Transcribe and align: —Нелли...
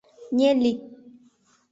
—Нелли... 0.37 0.71